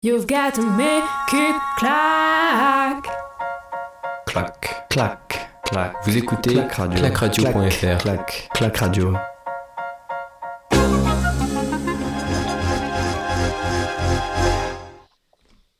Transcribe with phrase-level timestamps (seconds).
[0.00, 3.04] You've got to make it clack.
[4.26, 5.92] Clac, clac, clac.
[6.04, 7.00] Vous écoutez Clac Radio.
[7.00, 7.98] clacradio.fr.
[7.98, 9.16] Clac, clac radio.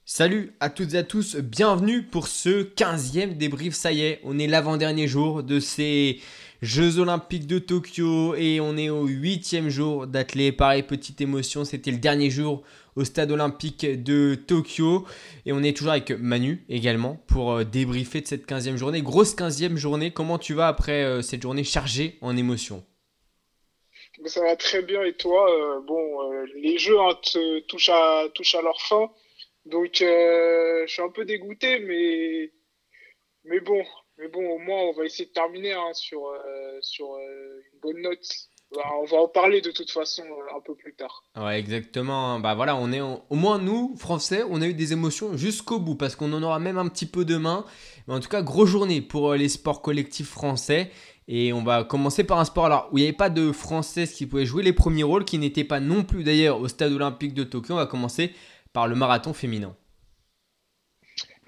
[0.04, 3.76] Salut à toutes et à tous, bienvenue pour ce 15e débrief.
[3.76, 6.18] Ça y est, on est l'avant-dernier jour de ces
[6.60, 10.50] Jeux Olympiques de Tokyo et on est au 8e jour d'athlée.
[10.50, 12.64] Pareil, petite émotion, c'était le dernier jour
[12.96, 15.06] au stade olympique de Tokyo.
[15.46, 19.02] Et on est toujours avec Manu également pour euh, débriefer de cette 15e journée.
[19.02, 22.84] Grosse 15e journée, comment tu vas après euh, cette journée chargée en émotions?
[24.24, 25.04] Ça va très bien.
[25.04, 27.16] Et toi euh, Bon, les jeux hein,
[27.68, 29.08] touchent, à, leur fin,
[29.64, 31.78] donc je suis un peu dégoûté,
[33.44, 33.84] mais bon,
[34.18, 37.80] mais bon, au moins on va essayer de terminer hein, sur, euh, sur euh, une
[37.80, 38.26] bonne note.
[38.74, 41.24] Bah, on va en parler de toute façon euh, un peu plus tard.
[41.36, 42.38] Ouais, exactement.
[42.38, 45.94] Bah voilà, on est au moins nous, Français, on a eu des émotions jusqu'au bout
[45.94, 47.64] parce qu'on en aura même un petit peu demain.
[48.06, 50.90] Mais en tout cas, grosse journée pour les sports collectifs français.
[51.28, 54.12] Et on va commencer par un sport alors où il n'y avait pas de Françaises
[54.12, 57.34] qui pouvaient jouer les premiers rôles, qui n'étaient pas non plus d'ailleurs au stade olympique
[57.34, 57.74] de Tokyo.
[57.74, 58.32] On va commencer
[58.72, 59.76] par le marathon féminin.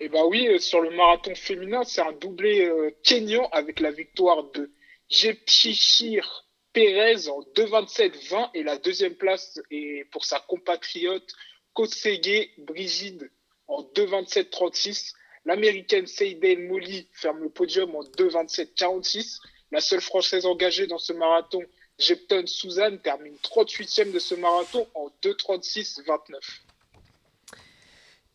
[0.03, 3.91] Et bah oui, euh, sur le marathon féminin, c'est un doublé euh, kényan avec la
[3.91, 4.71] victoire de
[5.11, 11.31] Jepchirchir Perez en 2,27-20 et la deuxième place est pour sa compatriote
[11.75, 13.31] Kosgei Brigide
[13.69, 15.13] en 2,27-36.
[15.45, 19.41] L'américaine Seidel Molly ferme le podium en 2,27-46.
[19.71, 21.61] La seule française engagée dans ce marathon,
[21.99, 26.39] Jepton Suzanne, termine 38e de ce marathon en 2,36-29.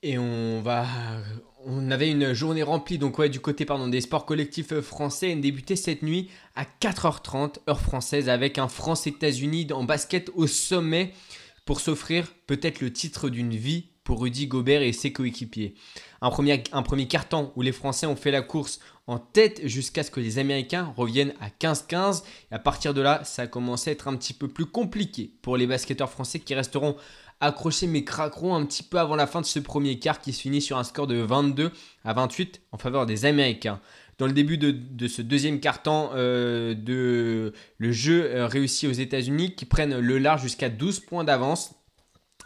[0.08, 0.86] Et on va,
[1.66, 5.34] on avait une journée remplie donc du côté des sports collectifs euh, français.
[5.36, 11.12] On débutait cette nuit à 4h30 heure française avec un France-États-Unis en basket au sommet
[11.66, 15.74] pour s'offrir peut-être le titre d'une vie pour Rudy Gobert et ses coéquipiers.
[16.22, 20.04] Un premier, un premier carton où les Français ont fait la course en tête jusqu'à
[20.04, 22.24] ce que les Américains reviennent à 15-15.
[22.52, 25.32] Et à partir de là, ça a commencé à être un petit peu plus compliqué
[25.42, 26.96] pour les basketteurs français qui resteront
[27.40, 30.42] accrochés mais craqueront un petit peu avant la fin de ce premier quart qui se
[30.42, 31.72] finit sur un score de 22
[32.04, 33.80] à 28 en faveur des Américains.
[34.18, 39.56] Dans le début de, ce deuxième quart-temps, euh, de, le jeu euh, réussit aux États-Unis
[39.56, 41.76] qui prennent le large jusqu'à 12 points d'avance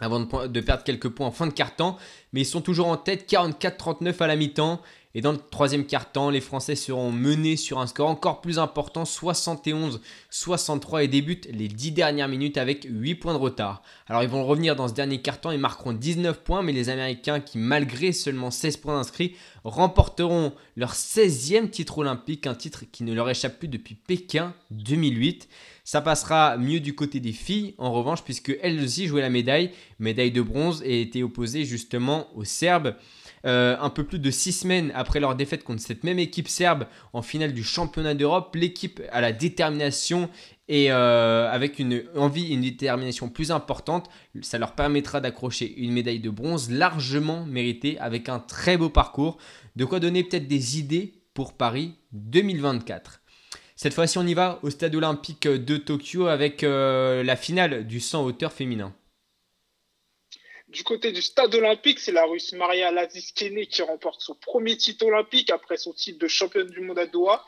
[0.00, 1.96] avant de, de perdre quelques points en fin de quart-temps,
[2.32, 4.80] mais ils sont toujours en tête 44-39 à la mi-temps.
[5.14, 9.02] Et dans le troisième quart-temps, les Français seront menés sur un score encore plus important,
[9.02, 13.82] 71-63 et débutent les 10 dernières minutes avec 8 points de retard.
[14.06, 17.40] Alors ils vont revenir dans ce dernier quart-temps et marqueront 19 points, mais les Américains
[17.40, 19.34] qui, malgré seulement 16 points inscrits,
[19.64, 25.48] remporteront leur 16e titre olympique, un titre qui ne leur échappe plus depuis Pékin 2008.
[25.82, 29.72] Ça passera mieux du côté des filles, en revanche, puisque elles aussi jouaient la médaille,
[29.98, 32.94] médaille de bronze, et étaient opposées justement aux Serbes.
[33.46, 36.86] Euh, un peu plus de six semaines après leur défaite contre cette même équipe serbe
[37.14, 40.28] en finale du championnat d'Europe, l'équipe a la détermination
[40.68, 44.10] et euh, avec une envie et une détermination plus importante,
[44.42, 49.38] ça leur permettra d'accrocher une médaille de bronze largement méritée avec un très beau parcours.
[49.74, 53.20] De quoi donner peut-être des idées pour Paris 2024.
[53.74, 57.98] Cette fois-ci, on y va au stade olympique de Tokyo avec euh, la finale du
[57.98, 58.92] 100 hauteur féminin.
[60.70, 65.04] Du côté du stade olympique, c'est la russe Maria Laziskene qui remporte son premier titre
[65.04, 67.44] olympique après son titre de championne du monde à Doha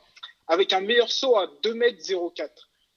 [0.48, 2.50] avec un meilleur saut à 2m04.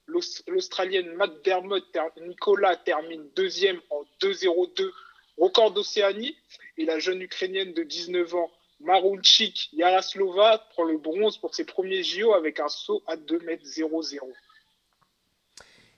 [0.08, 1.86] L'Aus- L'Australienne Matt Dermott,
[2.22, 4.92] Nicolas termine deuxième en 2,02,
[5.38, 6.36] record d'Océanie.
[6.78, 12.04] Et la jeune Ukrainienne de 19 ans, Marunchik Yaraslova, prend le bronze pour ses premiers
[12.04, 14.20] JO avec un saut à 2m00.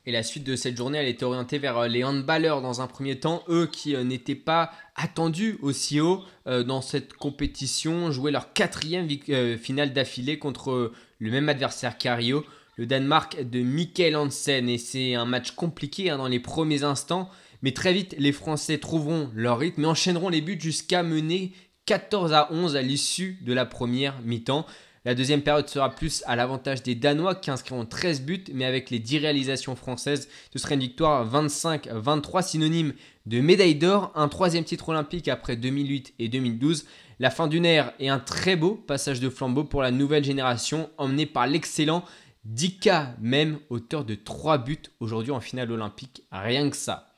[0.07, 2.87] Et la suite de cette journée, elle était orientée vers euh, les handballeurs dans un
[2.87, 8.31] premier temps, eux qui euh, n'étaient pas attendus aussi haut euh, dans cette compétition, jouaient
[8.31, 9.09] leur quatrième
[9.57, 12.45] finale d'affilée contre le même adversaire qu'à Rio,
[12.77, 14.69] le Danemark de Mikkel Hansen.
[14.69, 17.29] Et c'est un match compliqué hein, dans les premiers instants,
[17.61, 21.51] mais très vite, les Français trouveront leur rythme et enchaîneront les buts jusqu'à mener
[21.85, 24.65] 14 à 11 à l'issue de la première mi-temps.
[25.07, 28.89] La deuxième période sera plus à l'avantage des Danois qui inscriront 13 buts, mais avec
[28.89, 32.91] les 10 réalisations françaises, ce serait une victoire 25-23 synonyme
[33.25, 36.85] de médaille d'or, un troisième titre olympique après 2008 et 2012,
[37.21, 40.89] la fin d'une ère et un très beau passage de flambeau pour la nouvelle génération
[40.97, 42.03] emmené par l'excellent
[42.43, 47.13] Dika, même auteur de 3 buts aujourd'hui en finale olympique, rien que ça.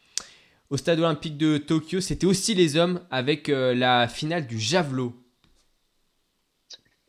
[0.69, 5.15] Au stade olympique de Tokyo, c'était aussi les hommes avec euh, la finale du javelot.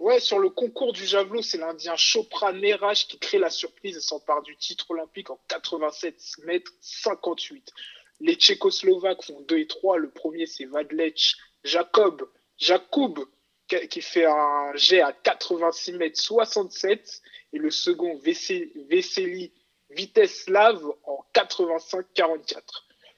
[0.01, 4.01] Ouais, sur le concours du javelot, c'est l'Indien Chopra Neeraj qui crée la surprise et
[4.01, 7.71] s'empare du titre olympique en 87 mètres 58.
[8.21, 9.99] Les Tchécoslovaques font 2 et 3.
[9.99, 12.27] Le premier, c'est Vadlec Jacob,
[12.57, 13.21] Jacob
[13.69, 17.21] qui fait un jet à 86 mètres 67.
[17.53, 19.53] Et le second, Veseli
[19.91, 22.55] Viteslav en 85-44.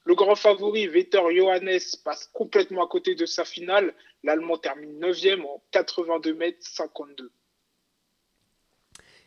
[0.04, 3.94] Le grand favori, Vetter Johannes, passe complètement à côté de sa finale.
[4.24, 7.30] L'Allemand termine 9e en 82 mètres 52.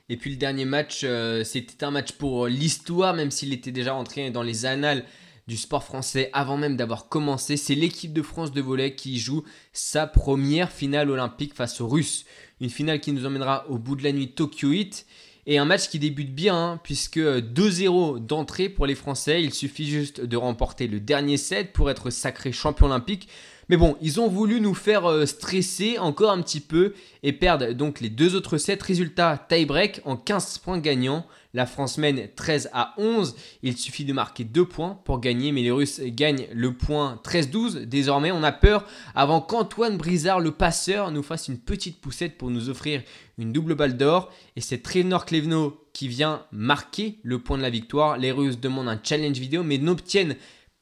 [0.10, 3.96] Et puis le dernier match, euh, c'était un match pour l'histoire, même s'il était déjà
[3.96, 5.06] entré dans les annales
[5.48, 7.58] du sport français avant même d'avoir commencé.
[7.58, 9.44] C'est l'équipe de France de volley qui joue
[9.74, 12.26] sa première finale olympique face aux Russes.
[12.62, 15.06] Une finale qui nous emmènera au bout de la nuit Tokyo Heat.
[15.48, 19.44] Et un match qui débute bien, hein, puisque 2-0 d'entrée pour les Français.
[19.44, 23.28] Il suffit juste de remporter le dernier set pour être sacré champion olympique.
[23.70, 27.72] Mais bon, ils ont voulu nous faire euh, stresser encore un petit peu et perdent
[27.72, 28.78] donc les deux autres sets.
[28.82, 31.26] Résultat, tie-break en 15 points gagnants.
[31.56, 33.36] La France mène 13 à 11.
[33.64, 37.86] Il suffit de marquer 2 points pour gagner, mais les Russes gagnent le point 13-12.
[37.86, 38.86] Désormais, on a peur
[39.16, 43.02] avant qu'Antoine Brizard, le passeur, nous fasse une petite poussette pour nous offrir
[43.38, 44.32] une double balle d'or.
[44.56, 48.18] Et c'est Trenor Klevno qui vient marquer le point de la victoire.
[48.18, 50.36] Les Russes demandent un challenge vidéo, mais n'obtiennent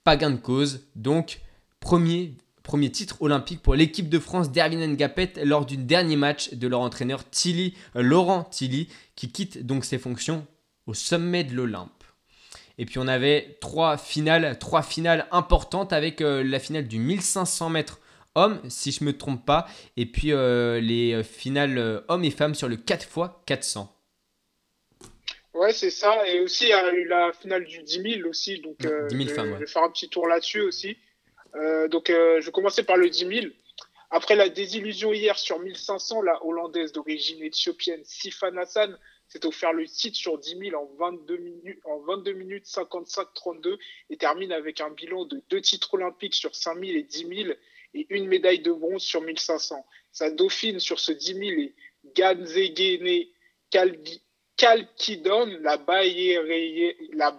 [0.03, 0.87] pas gain de cause.
[0.95, 1.39] Donc,
[1.79, 2.33] premier
[2.63, 6.79] Premier titre olympique pour l'équipe de France d'Erwin Ngapet lors du dernier match de leur
[6.79, 8.87] entraîneur Tilly, euh, Laurent Tilly,
[9.17, 10.47] qui quitte donc ses fonctions
[10.87, 11.91] au sommet de l'Olympe.
[12.77, 17.69] Et puis on avait trois finales, trois finales importantes avec euh, la finale du 1500
[17.69, 17.99] mètres
[18.33, 19.67] hommes, si je ne me trompe pas,
[19.97, 23.93] et puis euh, les finales hommes et femmes sur le 4 x 400.
[25.53, 26.27] Ouais, c'est ça.
[26.29, 28.59] Et aussi, il y a eu la finale du 10 000 aussi.
[28.59, 30.97] Donc, 10 000 femmes, je vais faire un petit tour là-dessus aussi.
[31.55, 33.47] Euh, donc, euh, je vais commencer par le 10 000.
[34.09, 38.95] Après la désillusion hier sur 1500, la Hollandaise d'origine éthiopienne Sifan Hassan
[39.27, 43.77] s'est offert le titre sur 10 000 en 22 minutes, en 22 minutes 55-32
[44.11, 47.55] et termine avec un bilan de deux titres olympiques sur 5 000 et 10 000
[47.95, 49.83] et une médaille de bronze sur 1500.
[50.11, 51.73] Sa dauphine sur ce 10 000 est
[52.15, 53.25] Ganzegene
[54.57, 56.37] Kalkidon, la Baye
[57.13, 57.31] la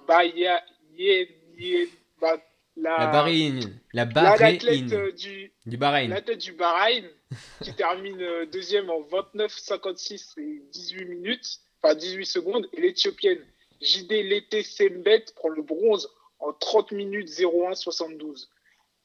[2.77, 3.61] la, la Bahreïn.
[3.93, 4.93] La Bahreïn.
[4.93, 6.11] Euh, du, du Bahreïn.
[6.11, 7.09] L'athlète du Bahreïn
[7.63, 12.69] qui termine euh, deuxième en 29, 56 et 18 minutes, enfin 18 secondes.
[12.73, 13.45] Et l'Éthiopienne
[13.81, 16.11] Jide Lete Sembet prend le bronze
[16.41, 18.51] en 30 minutes 01, 72.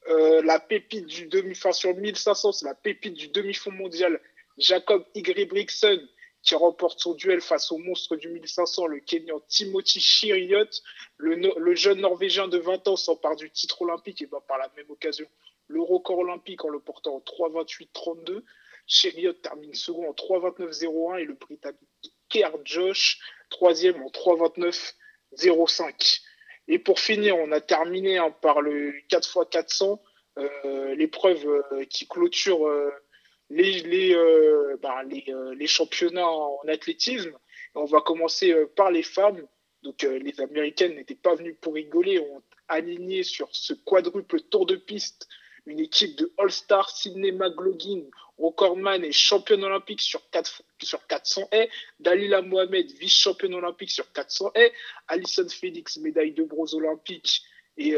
[0.08, 4.20] Euh, la pépite du demi, fin sur 1500, c'est la pépite du demi-fond mondial
[4.58, 5.04] Jacob
[5.48, 6.00] Brixen
[6.42, 10.70] qui remporte son duel face au monstre du 1500, le Kenyan Timothy Chiriot.
[11.18, 14.90] Le, jeune Norvégien de 20 ans s'empare du titre olympique et ben, par la même
[14.90, 15.26] occasion
[15.70, 18.42] le record olympique en le portant en 3.28.32.
[18.86, 21.78] Chiriot termine second en 3.29.01 et le Britannique
[22.28, 23.20] Kerr Josh
[23.50, 26.22] troisième en 3.29.05.
[26.68, 30.00] Et pour finir, on a terminé hein, par le 4x400,
[30.38, 32.90] euh, l'épreuve euh, qui clôture euh,
[33.50, 37.36] les, les, euh, bah, les, euh, les, championnats en athlétisme.
[37.74, 39.46] On va commencer euh, par les femmes.
[39.82, 44.76] Donc les Américaines n'étaient pas venues pour rigoler, ont aligné sur ce quadruple tour de
[44.76, 45.26] piste
[45.66, 48.02] une équipe de All-Star, Sydney McLaughlin,
[48.38, 54.52] recordman et championne olympique sur, 4, sur 400 haies, Dalila Mohamed, vice-championne olympique sur 400
[54.54, 54.72] haies,
[55.08, 57.42] Alison Felix, médaille de bronze olympique
[57.76, 57.94] et,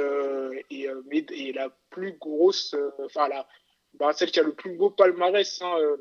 [0.70, 3.46] et, et la plus grosse, enfin la,
[3.94, 5.96] bah, celle qui a le plus beau palmarès hein, euh,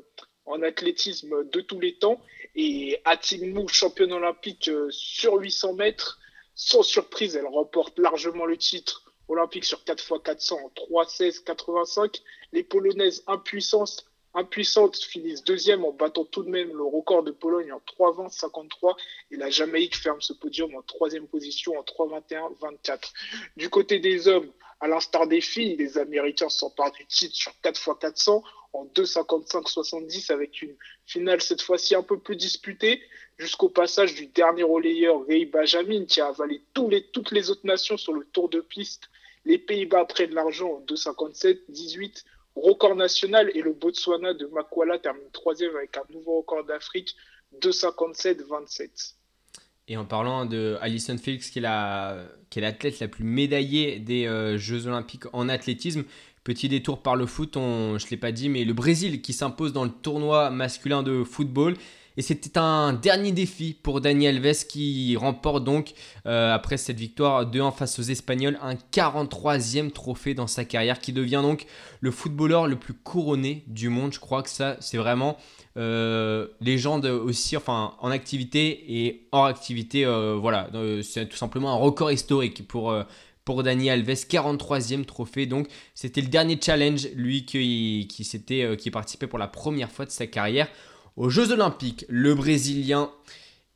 [0.46, 2.20] en athlétisme de tous les temps.
[2.54, 6.18] Et Atimou, championne olympique euh, sur 800 mètres,
[6.54, 10.68] sans surprise, elle remporte largement le titre olympique sur 4x400 en
[11.04, 12.22] 3-16-85.
[12.52, 17.72] Les Polonaises impuissantes, impuissantes finissent deuxième en battant tout de même le record de Pologne
[17.72, 18.96] en 3-20-53
[19.30, 23.12] et la Jamaïque ferme ce podium en troisième position en 3-21-24.
[23.56, 24.50] Du côté des hommes,
[24.82, 30.74] à l'instar des filles, les Américains s'emparent du titre sur 4x400 en 2,55-70 avec une
[31.06, 33.00] finale cette fois-ci un peu plus disputée
[33.38, 38.12] jusqu'au passage du dernier relayeur Ray Benjamin qui a avalé toutes les autres nations sur
[38.12, 39.08] le tour de piste.
[39.44, 42.24] Les Pays-Bas prennent l'argent en 2,57-18
[42.56, 47.14] record national et le Botswana de Makwala termine troisième avec un nouveau record d'Afrique
[47.60, 49.14] 2,57-27.
[49.92, 54.86] Et en parlant de Alison Felix, qui est l'athlète la, plus médaillée des euh, Jeux
[54.86, 56.04] Olympiques en athlétisme,
[56.44, 59.74] petit détour par le foot, je ne l'ai pas dit, mais le Brésil qui s'impose
[59.74, 61.76] dans le tournoi masculin de football.
[62.16, 65.92] Et c'était un dernier défi pour Daniel Alves qui remporte donc,
[66.24, 71.12] euh, après cette victoire 2-1 face aux Espagnols, un 43e trophée dans sa carrière qui
[71.12, 71.66] devient donc
[72.00, 74.14] le footballeur le plus couronné du monde.
[74.14, 75.36] Je crois que ça, c'est vraiment
[75.76, 80.04] euh, légende aussi, enfin en activité et hors activité.
[80.04, 80.70] Euh, voilà,
[81.02, 82.94] c'est tout simplement un record historique pour,
[83.44, 85.46] pour Dani Alves, 43e trophée.
[85.46, 88.24] Donc c'était le dernier challenge, lui qui, qui,
[88.76, 90.68] qui participait pour la première fois de sa carrière
[91.16, 92.04] aux Jeux Olympiques.
[92.08, 93.10] Le Brésilien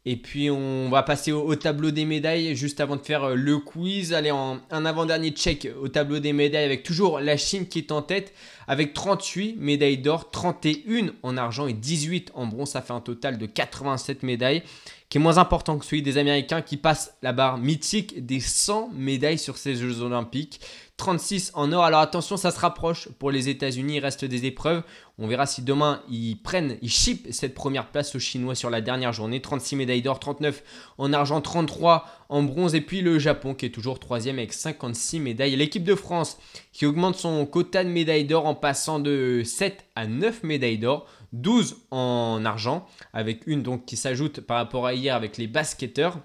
[0.08, 3.58] et puis on va passer au, tableau des médailles juste avant de faire euh, le
[3.58, 4.14] quiz.
[4.14, 7.90] Allez, en, un avant-dernier check au tableau des médailles avec toujours la Chine qui est
[7.90, 8.32] en tête
[8.68, 12.70] avec 38 médailles d'or, 31 en argent et 18 en bronze.
[12.70, 14.62] Ça fait un total de 87 médailles
[15.08, 18.90] qui est moins important que celui des Américains qui passent la barre mythique des 100
[18.94, 20.60] médailles sur ces Jeux Olympiques.
[20.96, 21.84] 36 en or.
[21.84, 23.96] Alors attention, ça se rapproche pour les États-Unis.
[23.96, 24.82] Il reste des épreuves.
[25.18, 28.80] On verra si demain ils prennent, ils chipent cette première place aux Chinois sur la
[28.80, 29.40] dernière journée.
[29.40, 30.62] 36 médailles d'or, 39
[30.98, 32.74] en argent, 33 en bronze.
[32.74, 35.56] Et puis le Japon qui est toujours troisième avec 56 médailles.
[35.56, 36.38] L'équipe de France
[36.72, 41.06] qui augmente son quota de médailles d'or en passant de 7 à 9 médailles d'or.
[41.32, 46.18] 12 en argent, avec une donc qui s'ajoute par rapport à hier avec les basketteurs.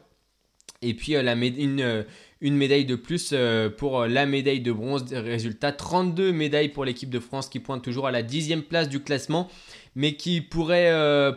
[0.83, 2.03] Et puis euh, euh,
[2.41, 5.05] une médaille de plus euh, pour la médaille de bronze.
[5.13, 9.01] Résultat 32 médailles pour l'équipe de France qui pointe toujours à la dixième place du
[9.01, 9.47] classement
[9.93, 10.89] mais qui pourrait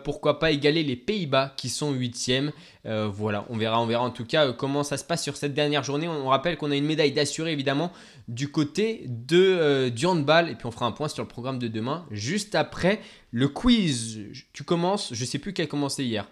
[0.04, 2.52] pourquoi pas égaler les Pays-Bas qui sont 8e.
[2.86, 5.54] Euh, voilà, on verra, on verra en tout cas comment ça se passe sur cette
[5.54, 6.06] dernière journée.
[6.06, 7.92] On, rappelle qu'on a une médaille d'assuré évidemment
[8.28, 11.66] du côté de du handball et puis on fera un point sur le programme de
[11.66, 13.00] demain juste après
[13.32, 14.20] le quiz.
[14.52, 16.28] Tu commences, je sais plus qui a commencé hier.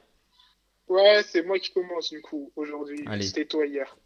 [0.93, 3.03] Ouais, c'est moi qui commence du coup aujourd'hui.
[3.23, 3.97] C'était toi hier.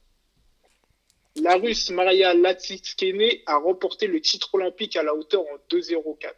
[1.35, 6.31] La Russe Maria Latsikene a remporté le titre olympique à la hauteur en 2,04.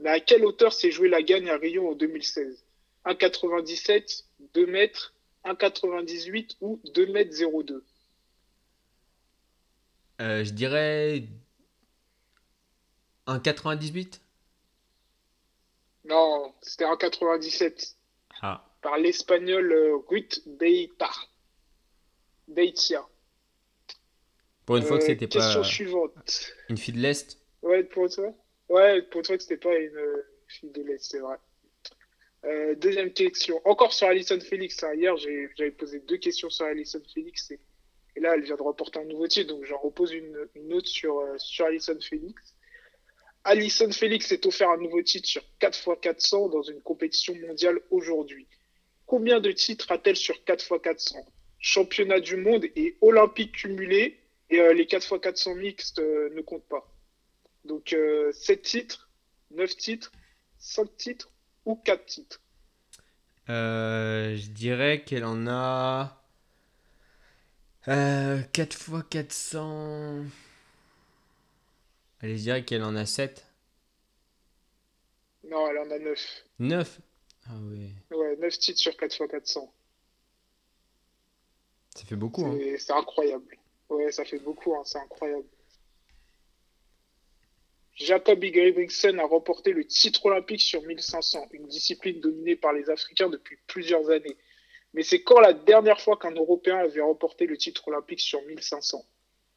[0.00, 2.64] Mais à quelle hauteur s'est joué la gagne à Rio en 2016
[3.04, 4.24] 1,97,
[4.54, 5.14] 2 mètres,
[5.44, 7.84] 1,98 ou 2 mètres 02
[10.20, 11.22] euh, Je dirais
[13.28, 14.18] 1,98
[16.06, 17.94] Non, c'était 1,97.
[18.42, 18.65] Ah.
[18.86, 21.10] Par l'espagnol euh, Ruth Beita.
[22.46, 23.04] Beitia.
[24.64, 25.40] Pour une fois que euh, c'était pas.
[25.40, 26.52] Question suivante.
[26.68, 28.32] Une fille de l'Est Ouais, pour toi.
[28.68, 31.34] Ouais, pour toi que c'était pas une fille de l'Est, c'est vrai.
[32.44, 33.60] Euh, deuxième question.
[33.64, 34.80] Encore sur Alison Felix.
[34.84, 34.94] Hein.
[34.94, 37.50] Hier, j'avais posé deux questions sur Alison Felix.
[37.50, 39.52] Et, là, elle vient de reporter un nouveau titre.
[39.52, 42.54] Donc, j'en repose une, autre sur, euh, sur Alison Felix.
[43.42, 48.46] Alison Felix s'est offert un nouveau titre sur 4x400 dans une compétition mondiale aujourd'hui.
[49.06, 51.24] Combien de titres a-t-elle sur 4x400
[51.58, 54.20] Championnat du monde et olympique cumulé
[54.50, 56.92] et euh, les 4x400 mixtes euh, ne comptent pas.
[57.64, 59.08] Donc 7 euh, titres,
[59.52, 60.12] 9 titres,
[60.58, 61.30] 5 titres
[61.64, 62.40] ou 4 titres?
[63.48, 66.20] Je dirais qu'elle en a
[67.84, 70.24] 4 x 400.
[72.20, 73.46] Allez, je dirais qu'elle en a 7.
[75.48, 76.44] Non, elle en a 9.
[76.58, 77.00] 9
[77.48, 78.16] Ah.
[78.16, 79.72] Ouais, 9 titres sur 4 x 400.
[81.94, 82.44] Ça fait beaucoup.
[82.44, 82.58] Hein.
[82.78, 83.56] C'est incroyable.
[83.88, 85.46] Ouais, ça fait beaucoup, hein, c'est incroyable.
[87.94, 93.30] Jacob Ingebrigtsen a remporté le titre olympique sur 1500, une discipline dominée par les Africains
[93.30, 94.36] depuis plusieurs années.
[94.92, 99.02] Mais c'est quand la dernière fois qu'un Européen avait remporté le titre olympique sur 1500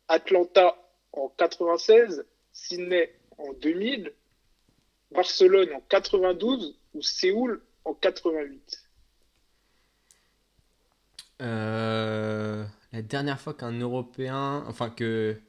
[0.08, 0.77] Atlanta
[1.12, 4.13] en 96, Sydney en 2000,
[5.12, 8.83] Barcelone en 92 ou Séoul en 88
[11.41, 12.65] euh...
[12.91, 14.63] La dernière fois qu'un Européen.
[14.67, 15.39] Enfin, que.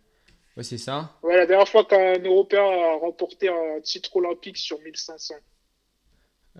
[0.56, 4.78] Ouais, c'est ça Ouais, la dernière fois qu'un Européen a remporté un titre olympique sur
[4.80, 5.34] 1500.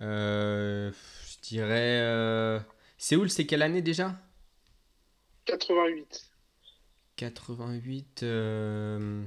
[0.01, 0.91] Euh,
[1.27, 2.01] je dirais.
[2.01, 2.61] Euh...
[2.97, 4.15] Séoul, c'est quelle année déjà?
[5.47, 6.31] 88.
[7.17, 8.23] 88.
[8.23, 9.25] Euh...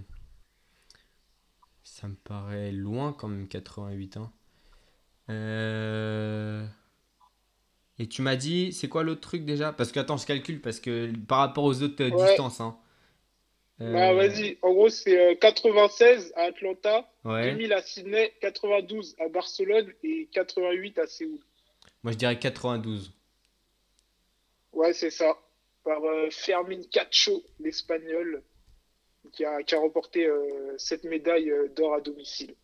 [1.84, 4.18] Ça me paraît loin quand même, 88.
[4.18, 4.32] Hein.
[5.30, 6.66] Euh.
[8.00, 9.72] Et tu m'as dit, c'est quoi l'autre truc déjà?
[9.72, 12.60] Parce que attends, je calcule parce que par rapport aux autres euh, distances.
[12.60, 12.78] Hein.
[13.80, 19.28] Bah, euh, vas-y, en gros, c'est 96 euh, à Atlanta, 2000 à Sydney, 92 à
[19.30, 21.40] Barcelone et 88 à Séoul.
[22.04, 23.14] Moi, je dirais 92.
[24.74, 25.38] Ouais, c'est ça.
[25.84, 26.02] Par
[26.32, 28.42] Fermin Cacho, l'Espagnol,
[29.34, 30.30] qui a, qui a remporté
[30.78, 32.56] cette médaille d'or à domicile.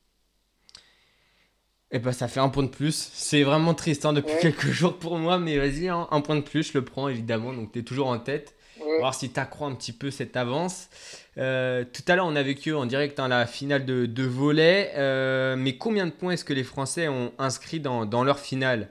[1.91, 3.09] Et eh ben ça fait un point de plus.
[3.13, 6.41] C'est vraiment triste hein, depuis quelques jours pour moi, mais vas-y, hein, un point de
[6.41, 7.51] plus, je le prends évidemment.
[7.51, 8.55] Donc tu es toujours en tête.
[8.99, 10.89] Voir si tu accrois un petit peu cette avance.
[11.37, 14.91] Euh, tout à l'heure, on a vécu en direct hein, la finale de, de volet.
[14.97, 18.89] Euh, mais combien de points est-ce que les Français ont inscrit dans, dans leur finale?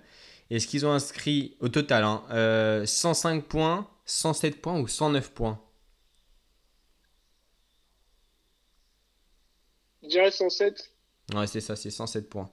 [0.50, 5.60] Est-ce qu'ils ont inscrit au total 105 euh, points, 107 points ou 109 points?
[10.02, 10.90] Je dirais 107.
[11.34, 12.50] Ouais, c'est ça, c'est 107 points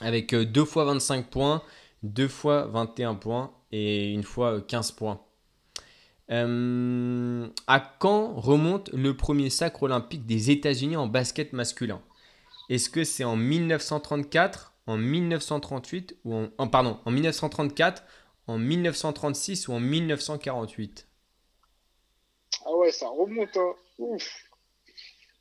[0.00, 1.62] avec 2 euh, fois 25 points,
[2.02, 5.20] 2 fois 21 points et une fois 15 euh, points.
[6.30, 12.00] Euh, à quand remonte le premier sacre olympique des États-Unis en basket masculin?
[12.68, 18.04] Est-ce que c'est en 1934, en 1938 ou en, en- pardon, en 1934,
[18.46, 21.08] en 1936 ou en 1948
[22.64, 23.56] Ah ouais, ça remonte.
[23.56, 23.74] Hein.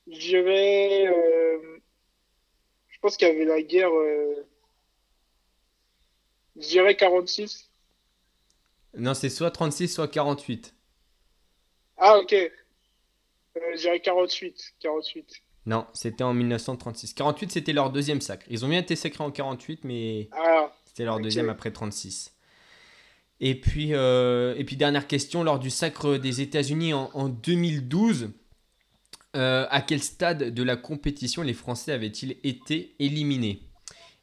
[0.07, 1.07] Je dirais.
[1.07, 1.79] euh,
[2.89, 3.89] Je pense qu'il y avait la guerre.
[6.59, 7.69] Je dirais 46.
[8.97, 10.73] Non, c'est soit 36, soit 48.
[11.97, 12.33] Ah, ok.
[12.33, 12.49] Euh,
[13.75, 14.73] je dirais 48.
[14.79, 15.41] 48.
[15.65, 17.13] Non, c'était en 1936.
[17.13, 18.45] 48, c'était leur deuxième sacre.
[18.49, 22.33] Ils ont bien été sacrés en 48, mais Ah, C'était leur deuxième après 36.
[23.41, 28.31] Et puis, euh, et puis dernière question, lors du sacre des États-Unis en, en 2012,
[29.35, 33.61] euh, à quel stade de la compétition les Français avaient-ils été éliminés?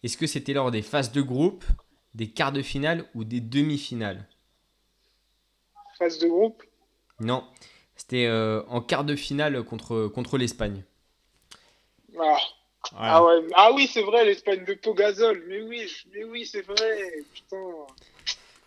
[0.03, 1.65] Est-ce que c'était lors des phases de groupe,
[2.17, 4.27] des quarts de finale ou des demi-finales
[5.99, 6.63] phase de groupe?
[7.21, 7.45] Non,
[7.95, 10.85] c'était euh, en quart de finale contre, contre l'Espagne.
[12.19, 12.37] Ah,
[12.93, 13.17] Voilà.
[13.17, 13.47] ah ouais.
[13.55, 15.45] Ah oui, c'est vrai, l'Espagne de Pogazol.
[15.49, 17.25] Mais oui, mais oui, c'est vrai.
[17.35, 17.57] Putain.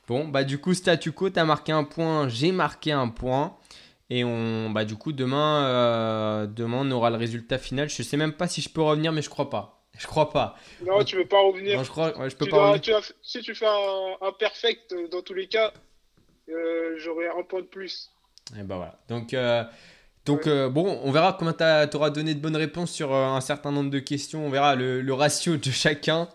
[0.08, 3.58] Bon, bah du coup, statu quo, t'as marqué un point, j'ai marqué un point.
[4.10, 7.90] Et on, bah du coup, demain, euh, demain, on aura le résultat final.
[7.90, 9.79] Je sais même pas si je peux revenir, mais je crois pas.
[10.00, 10.58] Je crois pas.
[10.84, 11.78] Non, tu veux pas revenir.
[11.78, 13.02] Non, je crois, ouais, je peux Tu pas dois- revenir.
[13.02, 15.72] tu si tu fais un, un perfect, euh, dans tous les cas,
[16.50, 18.10] euh, j'aurai un point de plus.
[18.58, 18.98] Et bah voilà.
[19.10, 19.64] Donc, euh,
[20.26, 23.72] donc euh, bon, on verra comment tu auras donné de bonnes réponses sur un certain
[23.72, 24.46] nombre de questions.
[24.46, 26.28] On verra le, le ratio de chacun.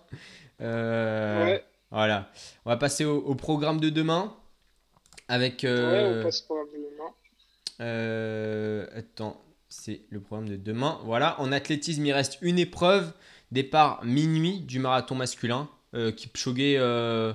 [0.60, 2.30] Ouais, Voilà.
[2.64, 4.36] On va passer au, au programme de demain.
[5.28, 5.62] Avec.
[5.64, 5.70] ouais,
[6.20, 7.14] on passe probablement.
[7.80, 11.00] Euh, attends, c'est le programme de demain.
[11.04, 13.12] Voilà, en athlétisme, il reste une épreuve.
[13.54, 15.70] Départ minuit du marathon masculin.
[15.94, 17.32] Euh, Kipchoge, euh,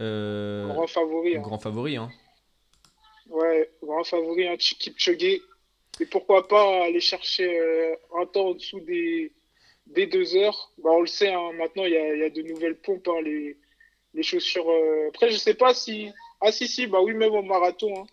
[0.00, 1.36] euh, Grand favori.
[1.36, 1.40] hein.
[1.40, 1.96] grand favori.
[1.96, 2.10] Hein.
[3.30, 5.40] Ouais, grand favori, hein, Ch- Kipchoge.
[6.00, 9.32] Et pourquoi pas aller chercher euh, un temps en dessous des,
[9.86, 10.72] des deux heures.
[10.82, 13.06] Bah, on le sait, hein, maintenant, il y a, il y a de nouvelles pompes,
[13.08, 13.56] hein, les,
[14.14, 14.66] les chaussures.
[15.08, 16.10] Après, je sais pas si.
[16.40, 18.04] Ah, si, si, bah oui, même au marathon.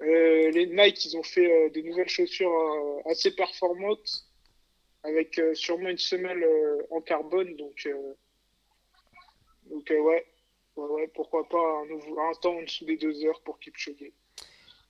[0.00, 2.56] les Nike, ils ont fait de nouvelles chaussures
[3.04, 4.24] assez performantes,
[5.02, 7.56] avec euh, sûrement une semelle euh, en carbone.
[7.56, 8.14] Donc, euh,
[9.70, 10.26] donc ouais.
[10.76, 14.12] Ouais, ouais, pourquoi pas un, nouveau, un temps en dessous des deux heures pour Kipchoge.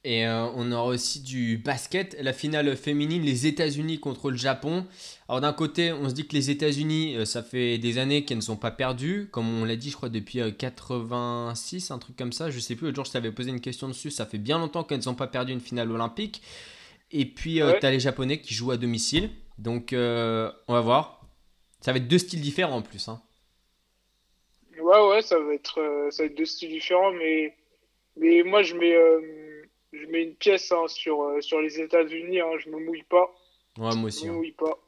[0.04, 4.86] Et euh, on aura aussi du basket, la finale féminine, les États-Unis contre le Japon.
[5.28, 8.38] Alors d'un côté, on se dit que les États-Unis, euh, ça fait des années qu'elles
[8.38, 12.16] ne sont pas perdues, comme on l'a dit, je crois depuis euh, 86, un truc
[12.16, 12.50] comme ça.
[12.50, 12.86] Je sais plus.
[12.86, 14.10] L'autre jour, je t'avais posé une question dessus.
[14.10, 16.40] Ça fait bien longtemps qu'elles n'ont pas perdu une finale olympique.
[17.10, 17.78] Et puis, Ouais.
[17.80, 19.30] t'as les Japonais qui jouent à domicile.
[19.60, 21.20] Donc, euh, on va voir.
[21.80, 23.08] Ça va être deux styles différents en plus.
[23.08, 23.22] hein.
[24.80, 27.54] Ouais, ouais, ça va être, euh, ça va être deux styles différents, mais,
[28.16, 29.20] mais moi, je mets, euh,
[29.92, 33.30] je mets une pièce hein, sur, sur les États-Unis, hein, je me mouille pas.
[33.78, 34.26] Ouais, moi Je aussi.
[34.26, 34.34] me hein.
[34.36, 34.78] mouille pas.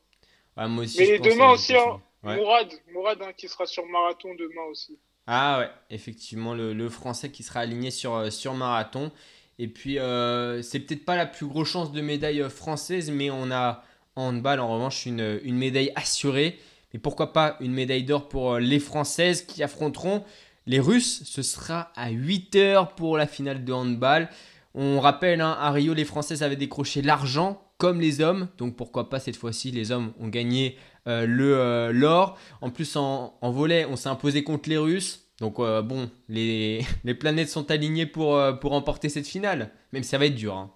[0.57, 0.99] Ouais, moi aussi.
[0.99, 2.01] Mais je demain aussi, hein.
[2.23, 2.37] Ouais.
[2.37, 4.99] Mourad, Mourad hein, qui sera sur marathon demain aussi.
[5.27, 9.13] Ah ouais, effectivement, le, le français qui sera aligné sur, sur marathon.
[9.59, 13.51] Et puis, euh, c'est peut-être pas la plus grosse chance de médaille française, mais on
[13.51, 13.85] a
[14.17, 16.59] handball, en revanche, une, une médaille assurée.
[16.93, 20.25] Mais pourquoi pas une médaille d'or pour euh, les Françaises qui affronteront
[20.67, 24.29] les Russes Ce sera à 8h pour la finale de handball.
[24.75, 28.49] On rappelle, hein, à Rio, les Françaises avaient décroché l'argent comme les hommes.
[28.59, 30.77] Donc pourquoi pas cette fois-ci, les hommes ont gagné
[31.09, 32.39] euh, le euh, l'or.
[32.61, 35.27] En plus, en, volet, on s'est imposé contre les Russes.
[35.41, 36.85] Donc bon, les,
[37.19, 39.73] planètes sont alignées pour, pour remporter cette finale.
[39.93, 40.55] Même si ça va être dur.
[40.55, 40.71] hein.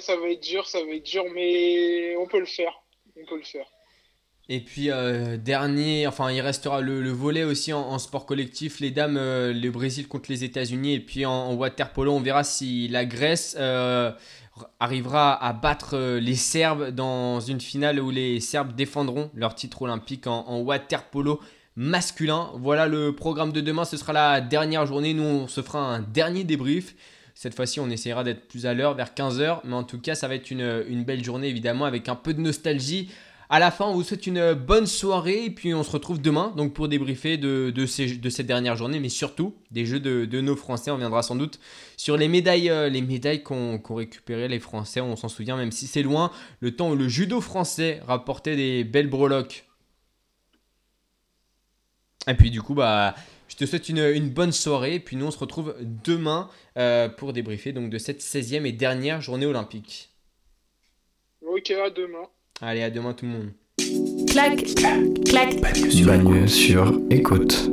[0.00, 2.72] Ça va être dur, ça va être dur, mais on peut le faire.
[3.16, 3.66] On peut le faire.
[4.50, 8.90] Et puis euh, dernier, enfin il restera le, le volet aussi en, sport collectif, les
[8.90, 10.94] dames, euh, le Brésil contre les États-Unis.
[10.94, 14.12] Et puis en, en water polo, on verra si la Grèce euh,
[14.80, 20.26] arrivera à battre les Serbes dans une finale où les Serbes défendront leur titre olympique
[20.26, 21.40] en, en water polo
[21.74, 22.50] masculin.
[22.56, 25.14] Voilà le programme de demain, ce sera la dernière journée.
[25.14, 26.94] Nous, on se fera un dernier débrief.
[27.34, 29.60] Cette fois-ci, on essaiera d'être plus à l'heure, vers 15h.
[29.64, 32.40] Mais en tout cas, ça va être une, belle journée, évidemment, avec un peu de
[32.40, 33.10] nostalgie.
[33.50, 35.46] À la fin, on vous souhaite une bonne soirée.
[35.46, 39.00] Et puis, on se retrouve demain donc pour débriefer de, cette dernière journée.
[39.00, 40.92] Mais surtout, des jeux de, nos Français.
[40.92, 41.58] On viendra sans doute
[41.96, 45.00] sur les médailles, euh, les médailles qu'ont récupérées les Français.
[45.00, 46.30] On s'en souvient, même si c'est loin.
[46.60, 49.64] Le temps où le judo français rapportait des belles breloques.
[52.28, 53.16] Et puis, du coup, bah.
[53.48, 54.94] Je te souhaite une, une bonne soirée.
[54.96, 58.72] Et puis nous, on se retrouve demain euh, pour débriefer donc, de cette 16e et
[58.72, 60.10] dernière journée olympique.
[61.46, 62.26] Ok, à demain.
[62.60, 63.50] Allez, à demain tout le monde.
[64.28, 64.64] clac,
[65.24, 65.60] clac.
[66.04, 67.70] Bagneux sur écoute.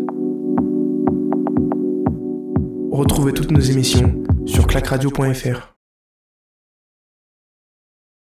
[2.92, 5.76] Retrouvez toutes nos émissions sur clacradio.fr.